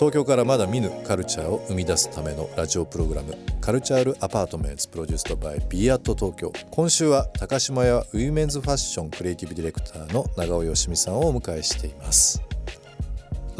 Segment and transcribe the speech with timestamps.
[0.00, 6.50] 東京からまだ見ぬカルチャーを生み出すためのラジオプログラム Cultural Apartments produced by BE AT 東京。
[6.70, 12.49] 今週は高島屋ウィメンズファッションクリエイティブディレクターの長尾よしみさんをお迎えしています。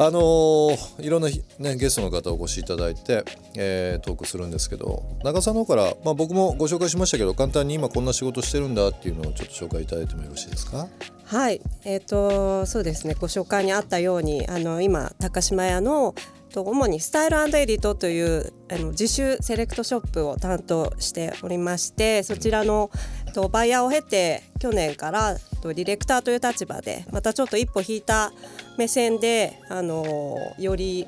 [0.03, 1.29] あのーいろんな、
[1.59, 3.23] ね、ゲストの方お越しいただいて、
[3.55, 10.89] えートークするんですけど長尾さんの方から、まあ、僕もご紹介しましたけど簡単に今こんな仕事してるんだっていうのをちょっと紹介いただいてもよろしいですか？
[11.27, 13.15] はい、えっ、とそうですね。
[13.21, 16.15] ご紹介にあったようにあの今高島屋の
[16.51, 22.91] と主にスタイルエディトというあの自主セレクトショップを担当しておりましてそちらの
[23.35, 28.33] とバイヤーを経て去年からとディレクターという立場でまたちょっと一歩引いた
[28.79, 31.07] 目線であのより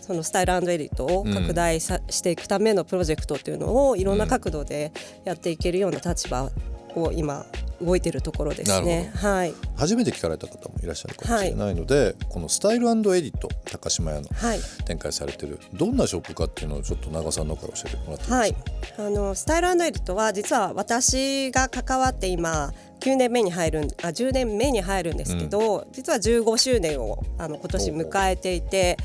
[0.00, 4.92] そのスタイルエリートを拡大さ、していくためのプロジェクトというのをいろんな角度で
[5.24, 6.50] やっていけるような立場
[6.94, 7.46] を今
[7.82, 9.12] 動いているところですね。
[9.14, 14.60] はい、初めて聞かれた方もいらっしゃるかもしれないので、このスタイルエディット高島屋のはい。
[14.84, 18.56] 展開されてるどんなショップかっていうのをちょっと長さんの方から教えてもらってはい、
[18.98, 28.96] あのスタイルエディットは実は私が関わって今9年目に入るんあ10年目に入るんですけど、実は15周年をあの今年迎えていて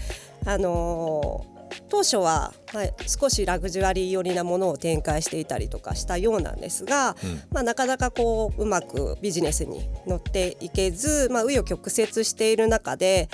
[0.45, 1.45] あの
[1.89, 7.15] 当初は、まあ、少しラグジュアリー寄りなものを展開していたりとかしたようなんですが、
[7.51, 13.27] まあ、なかなかこううまくビジネスに乗っていけず、まあ、紆余曲折している中で、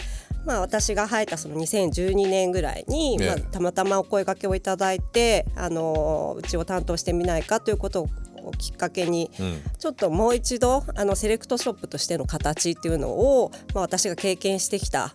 [0.45, 8.09] まあ、私が入ったその2012年ぐらいに、ねまあ、たまたまお声掛けをいただいて、あのうちを担当してみないかということを
[8.51, 9.61] きっかけに、うん。
[9.77, 15.11] ちょっともう一度あのセレクトショップとしての形っていうのを、まあ、私が経験してきた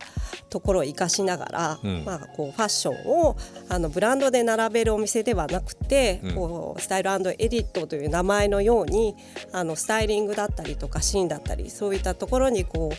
[0.49, 2.03] ところを生かしながら、うん。
[2.05, 3.37] まあ、こうファッションを
[3.69, 6.35] あのブランドで並べるお店ではなくて、うん。
[6.35, 9.15] こうスタイルエディットという名前のように
[9.51, 12.95] あのスタイリングだったりとかシーンだったりそういったところにこう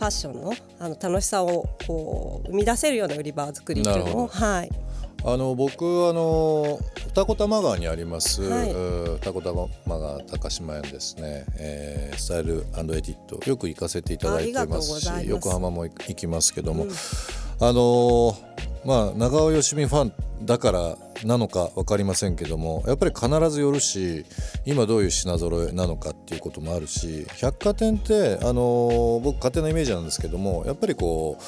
[0.00, 4.70] ファッションのあの楽しさをこう生み出せるような売り場作りっていうのを、はい、
[5.24, 8.72] あの僕あの二子玉川にあります、はい。
[9.20, 15.00] 二子玉川高島屋のですね、えースタイルエディットよく行かせていただいています。
[15.00, 16.86] し横浜も行きますけども、
[17.60, 18.36] あの
[18.84, 24.24] まあ長尾よしみファンだからなのか分かりませんけどもやっぱり必ず寄るし
[24.64, 31.42] 今どういう品揃えなのかっていうこともあるし百貨店ってあの僕勝手なイメージなんですけどもやっぱりこう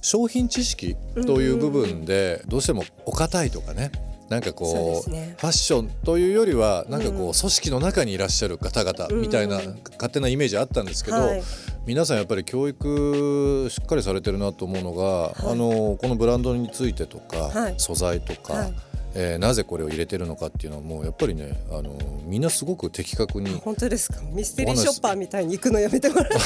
[0.00, 3.90] 商品知識という部分でどうしてもお堅いとかね
[4.28, 5.34] なんかこうね。
[5.38, 9.56] ファッションというよりはなんかこう組織の中にいらっしゃる方々みたいな
[9.92, 11.42] 勝手なイメージあったんですけど、はい。
[11.86, 17.74] 皆さんやっぱり教育しっかりされてるなと思うのが、あのこのブランドについてとか、はい。
[17.78, 18.74] 素材とか、はい
[19.14, 24.20] えーなぜこれを入れてるのかっていうのはもうやっぱりねあのみんなすごく的確に本当ですか？
[24.32, 26.38] ミステリーショッパーみたいに行くのやめてもらって。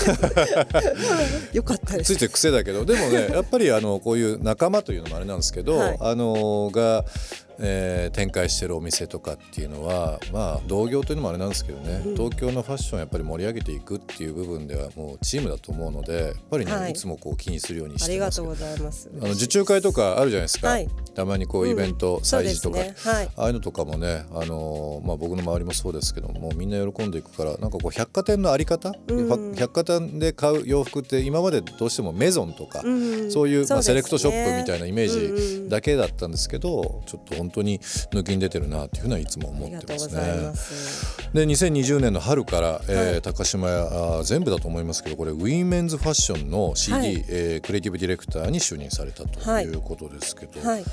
[1.57, 2.15] よかったです。
[2.15, 2.85] ついてる癖だけど。
[2.85, 5.97] でもねやっぱりあのこういう仲間というのもあれなんですけど、はい。
[6.01, 7.05] あのが、
[7.63, 16.91] えー展開してるお店とかっていうのはまあ同業というのもあれなんですけどね、東京のファッションをやっぱり盛り上げていくっていう部分ではもうチームだと思うのでやっぱりね、はい。
[16.91, 18.41] い、つもこう気にするようにしてあります。
[18.41, 19.11] けどがとうございます。
[19.21, 22.95] あの受注会とかあるじゃないですか、はいたまにこうイベント、うん催事とか、ね。
[22.99, 23.29] はい。
[23.37, 29.55] ああいうのとかもね、あのーまあ、僕の周りもそうですけどもみんな喜んでいくからなんかこう百貨店のあり方、うん。
[29.55, 33.31] 百貨店で買う洋服って今までどうしてもメゾンとか、うん。
[33.31, 35.65] そういうまあ、セレクトショップみたいなイメうんうーん。
[35.65, 40.55] ジだけだったんですけど、ちょっと本当に抜きに出てるなっていうふうにはいつもあ思ってますね。
[40.55, 41.33] す。
[41.33, 47.25] で2020年の春から、えーはい高島屋あー全部だと思いますけどこれウィメンズファッションの CD、はい。
[47.29, 50.85] えークリエイティブディレクターに就任されたとはいいうことですけど、はい。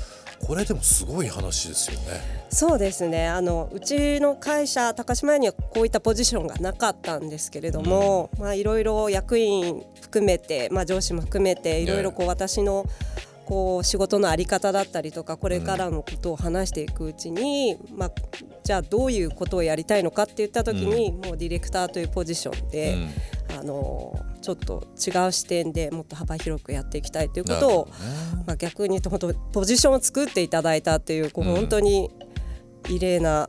[0.46, 2.46] これでもすごい話ですよね。
[2.48, 3.28] そうですね。
[3.28, 12.86] あのうちの会社高島屋にはこういったポジションがなかったんですけれども、まあいろいろ役員含めて、まあ、上司も含めていろいろこう私の
[13.50, 18.12] こう仕事のあり方だったりとかこれからのことを話していくうちに、まあ、
[18.62, 23.08] じゃあどういうことをやりたいのかって言った時に、もうディレクターというポジションで、
[23.58, 27.88] あのちょっと違う視点でもっと幅広くやっていきたいということを、
[28.46, 31.54] まあ、逆に言うと本当ポジションを作っていただいたっていうこううん。
[31.56, 32.08] 本当に
[32.88, 33.48] 異例な、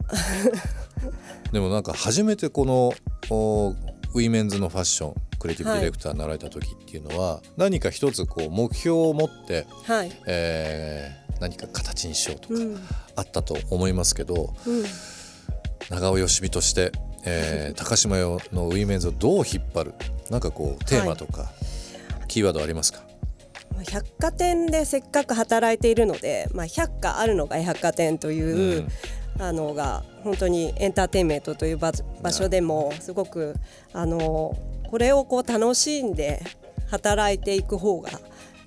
[1.53, 2.91] でもなんか初めてこの
[3.29, 3.75] お
[4.13, 10.11] ウィメンズのファッションクリエイティブディレクターになられた時っていうのは、何か一つこう目標を持って、はい。
[10.27, 12.79] えー何か形にしようとかうん。
[13.15, 14.83] あったと思いますけど、うん。
[15.89, 16.91] 長尾よしみとして、
[17.25, 19.93] えー 高島屋のウィメンズをどう引っ張る？
[20.29, 21.51] なんかこうテーマとか、
[22.27, 23.01] キーワードありますか？
[23.89, 28.87] 百貨店でせっかく働いているので、まあ、百貨あるのが百貨店という、
[29.41, 31.91] あのが本当にエンターテインメントという場
[32.21, 33.55] 場所でもすごく
[33.91, 34.55] あの
[34.89, 36.43] これをこう楽しんで
[36.91, 38.09] 働いていく方が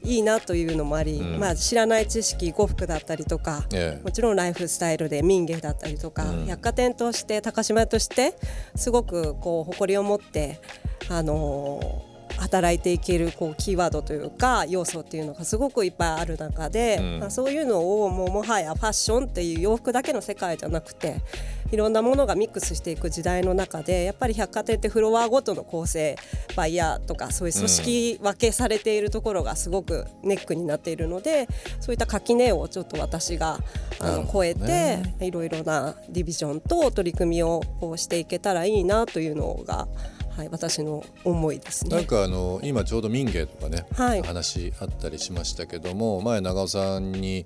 [0.03, 1.41] いいなというのもあり、うん。
[1.41, 4.05] まあ、知らない知識呉服だったりとか、ええ。
[4.05, 6.47] もちろんライフスタイルで民芸だったりとか、うん。
[6.47, 8.35] 百貨店として高島屋として
[8.75, 10.61] すごくこう誇りを持って、
[11.09, 17.21] あのー働いていけるこうキーワードというか要素っていうのがすごくいっぱいある中で、うん。
[17.21, 21.23] まあ、そういうのをもうもはやファッションっていう洋服だけの世界じゃなくて
[21.71, 26.17] いろんなものがミックスしていく時代の中でやっぱり百貨店ってフロアごとの構成
[26.55, 31.49] バイヤーとかそういう組織分けされているところがすごくネックになっているので
[31.81, 33.59] そういった垣根をちょっと私が
[33.99, 39.89] あの超えていろいろなディビジョンと取り組みをこうしていけたらいいなというのが、
[40.37, 41.95] はい、私の思いですね。
[41.95, 44.23] なんかあの今ちょうど民芸とかね、はい。
[44.23, 47.45] 話あったりしましたけども前長尾さんに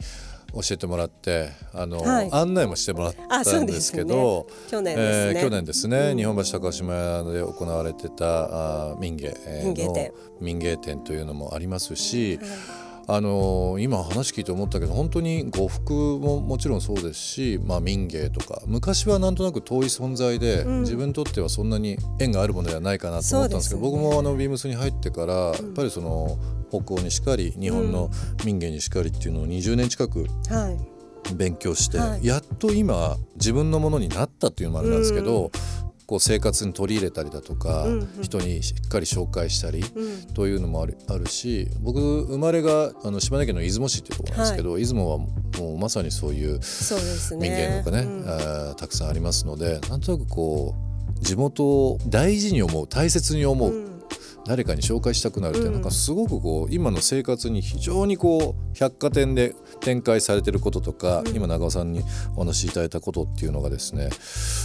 [0.55, 2.31] 教えてもらってあの、はい。
[2.33, 5.41] 案内もしてもらったんでですけど去年ですね。
[5.41, 6.17] えー去年ですね、うん。
[6.17, 12.41] 日本橋高島屋で行われてたあ民芸、えーの民芸店民芸店というのもありますし、
[13.11, 20.81] あの今話聞いて思ったけど本当に呉服ももちろんそうですし、まあ、民芸とか昔はなんとなく遠い存在で、うん。
[20.83, 23.91] 自分にとってはそんなに縁があるものではないかなと思ったんですけどね。
[23.91, 26.39] 僕もあのビームスに入ってから、やっぱりその
[26.71, 28.11] 北欧にしかり日本の
[28.45, 31.35] 民芸にしかりっていうのを20年近くはい。
[31.35, 32.27] 勉強して、はい。
[32.27, 35.51] やっと今自分のものになったっていうのもあれなんですけど、
[36.09, 38.23] こう生活に取り入れたりだとか、うんうん。
[38.23, 40.35] 人にしっかり紹介したり、うん。
[40.35, 46.61] というのもあるあるし僕生まれがあの島根県の出雲市っていうところなんですけど、出雲はもうまさにそういう
[47.39, 48.75] 民芸とかね、うん。
[48.77, 50.75] たくさんありますのでなんとなくこ
[51.21, 53.88] う地元を大事に思う大切に思う、うん
[54.49, 55.73] 誰かに紹介したくなるっていううん。
[55.75, 61.37] なんかすごくこう今の生活に非常にこう百貨店で展開されてることとか、うん。
[61.37, 62.03] 今長尾さんに
[62.35, 64.09] お話しいただいたことっていうのがですね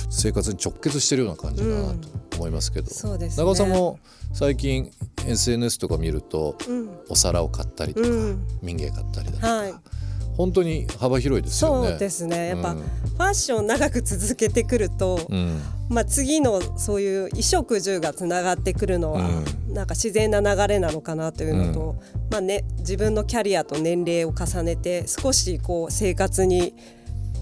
[0.09, 1.94] 生活に直結してるような感じだな
[2.30, 4.00] と思いますけど、そう長尾さんも
[4.31, 4.89] 最近
[5.27, 6.89] SNS とか見るとうん。
[7.09, 8.47] お皿を買ったりとか、うん。
[8.62, 9.74] 民芸買ったりだとか、はい
[10.38, 11.89] 本当に幅広いですよね。
[11.89, 12.50] そうですね。
[12.50, 12.83] やっぱ、うん
[13.13, 15.62] ファッション長く続けてくると、うん。
[15.89, 19.21] まあ、次のそういう衣食住がつながってくるのは、
[19.69, 21.95] うなんか自然な流れなのかなというのと、
[22.31, 26.74] まあね、自分のキャリアと年齢を重ねて少しこう生活に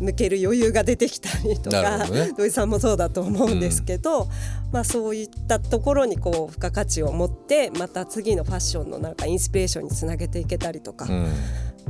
[0.02, 2.34] 向ける余裕が出てきたりとか、ね。
[2.36, 4.28] 土井さんもそうだと思うんですけど、
[4.74, 11.28] まあ、そういったところにこう付加価値を持ってまた次のファッションのなんかインスピレーションにつなげていけたりとか、うん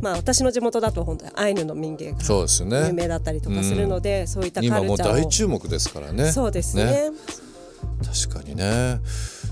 [0.01, 2.87] まあ、私の地元だと本当にアイヌの民芸がそうですよね。
[2.87, 5.15] 有名だったりとかするので、そういったカ今もうルチャーを。
[5.15, 6.31] 大注目ですからね。
[6.31, 7.11] そうですね。
[8.27, 8.99] 確かにね。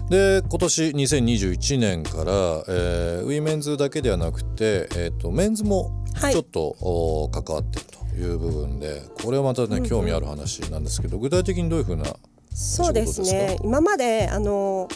[0.09, 2.23] で今年2021年から、
[2.67, 6.33] えーウィメンズだけではなくて、えー、とメンズもはい。
[6.33, 12.05] ちょっと、お関わってるという部分でこれはまたね興味ある話なんですけど具体的にどういうふうな
[12.51, 13.57] そうですね。
[13.63, 14.89] 今まであの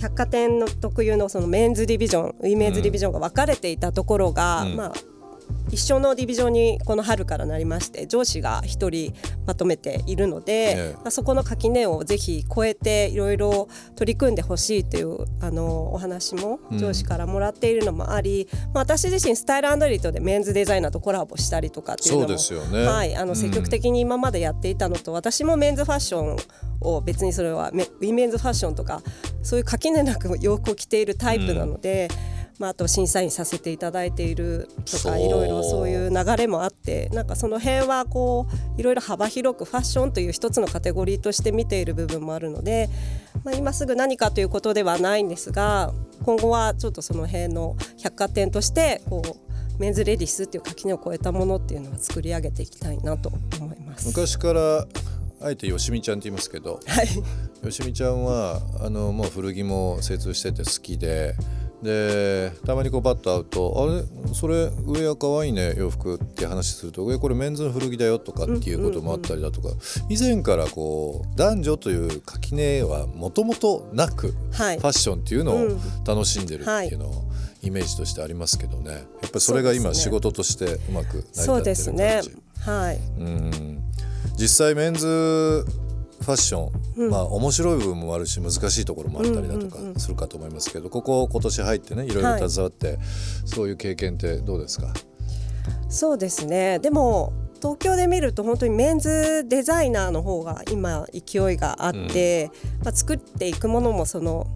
[0.00, 4.76] 百貨店の特有のそのメンズディビジョンウィメンズディビジョンが分かれていたところが、うん。
[4.76, 4.92] まあ
[5.72, 9.14] 一緒のディビジョンにこの春からなりまして上司が一人
[9.46, 10.94] まとめているので、ええ。
[10.96, 22.84] まあ、そこの垣根をぜひ超えていろいろ取り組んでほしいというあのお話も上司からもらっているのもあり、まあ、私自身スタイルリートでメンズデザイナーとコラボしたりとかっていうのもそうですよね。
[22.84, 26.36] はい、あの積極的に今までやっていたのと、私もメンズファッション
[26.82, 29.02] を別にそれはメウィメンズファッションとか
[29.42, 32.08] そういう垣根なく洋服を着ているタイプなので、
[32.62, 42.88] まあ、あと審査員させていただいているとかいろいろそういう流れもあってなんかその辺はこういろいろ幅広くファッションという一つのカテゴリーとして見ている部分もあるので、
[43.42, 45.92] まあ、今すぐ何かということではないんですが
[46.22, 54.06] 今後はちょっとその辺の百貨店としてこうメンズレディスっていう垣根を越えたものっていうのは作り上げていきたいなと思います。
[54.06, 54.86] 昔から
[55.40, 57.08] あえてよしみちゃんって言いますけどはい、
[57.64, 61.34] よしみちゃんはあのもう古着も精通してて好きで
[61.82, 64.34] でたまにこうバッと会うと「あれ？
[64.34, 69.70] それ上は可愛いね洋服」って話すると「上これメンズの古着だよ」とかっていうこともあったりだとか、
[70.08, 74.78] 以前からこう男女という垣根はもともとなく、はい。
[74.78, 77.24] ファッションっていうのをうん楽しんでるっていうのを、
[77.62, 78.90] イメージとしてありますけどね。
[78.90, 82.22] やっぱりそれが今仕事としてうまく成り立ってるそうですね。
[82.60, 83.00] はい。
[83.18, 83.82] うん。
[84.36, 85.64] 実際メンズ
[86.22, 86.70] ファッショ
[87.06, 92.98] ン、まあ面白い部分もあるし難しいところもあったりだとかうんうんうんするかと思いますけど、ここ今年入ってねいろいろ携わって、
[93.44, 94.92] そういう経験ってどうですか、
[95.88, 96.78] そうですね。
[96.78, 104.48] でも東京で見ると本当にメンズデザイナーの方が今勢いがあって、うん、まあ、作っていくものもその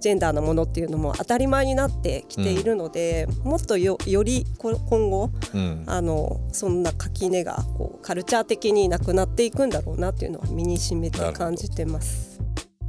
[0.00, 12.38] ジェンダーのものっていうのも当たり前になってきているので、うん、もっとより今後、うん、あのそんな垣根がこうカルチャー的になくなっていくんだろうなっていうのは身にしめて感じてます。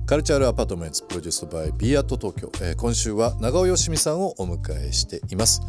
[0.06, 5.62] Cultural Apartments produced by BE AT 東京、えー、今週は長尾よしみさんをお迎えしています。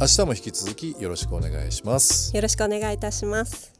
[0.00, 2.34] 明日も引き続きよろしくお願いします。
[2.34, 3.72] よろしくお願いいたします。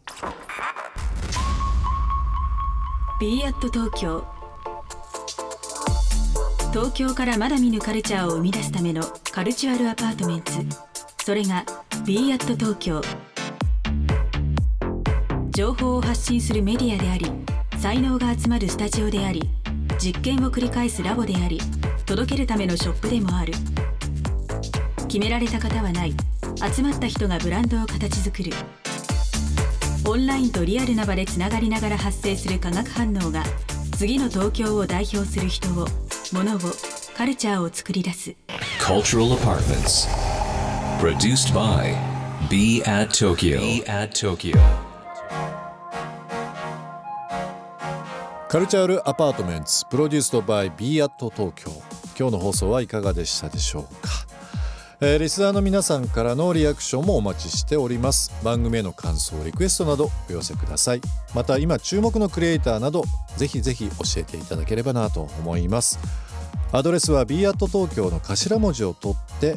[3.21, 4.44] BE AT 東京
[6.75, 10.51] 東京からまだ見ぬカルチャーを生み出すための Cultural Apartment
[11.25, 11.65] それが
[12.05, 13.01] BE AT 東京。
[15.51, 17.31] 情報を発信するメディアであり
[17.79, 19.49] 才能が集まるスタジオであり
[20.01, 21.61] 実験を繰り返すラボであり
[22.07, 23.53] 届けるためのショップでもある。
[25.07, 26.15] 決められた方はない。
[26.75, 28.51] 集まった人がブランドを形作る。
[30.09, 33.45] オンラインとリアルな場でつながりながら発生する化学反応が
[33.97, 35.87] 次の東京を代表する人を
[36.35, 36.59] 物を
[37.17, 38.35] カルチャーを作り出す。
[38.81, 40.09] Cultural Apartments.
[40.99, 41.97] Produced by
[42.51, 44.59] Be at Tokyo, Be at Tokyo.
[48.49, 51.71] カルチャールアパートメンツプロデュースドバイ b アット東京
[52.19, 54.11] 今日の放送はいかがでしたでしょうか、
[55.01, 58.33] えー、リスナーの皆さんからのリアクションもお待ちしております。
[58.45, 61.01] 番組への感想リクエストなどお寄せください。
[61.35, 63.05] また今注目のクリエイターなど
[63.37, 65.99] ぜひぜひ教えていただければなと思います
[66.75, 69.55] アドレスは b アット東京の頭文字を取って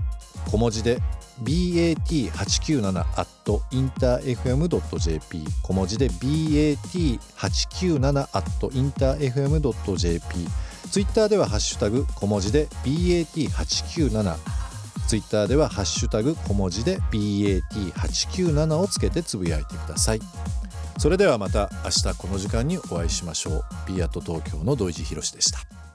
[0.51, 0.99] 小文字で
[1.41, 3.27] bat897 at
[3.71, 10.47] interfm.jp 小文字で bat897 at interfm.jp
[10.91, 14.35] ツイッターではハッシュタグ小文字で bat897
[15.07, 20.19] ツイッターではハッシュタグ小文字で bat897 をつけてつぶやいてください。
[20.99, 23.63] それではまた明日この時間にお会いしましょう。
[23.87, 25.86] b アット東京の土井地博でした。